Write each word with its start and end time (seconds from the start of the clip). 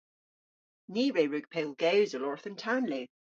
Ni 0.93 1.03
re 1.15 1.25
wrug 1.27 1.47
pellgewsel 1.53 2.25
orth 2.31 2.47
an 2.49 2.57
tanlu. 2.65 3.03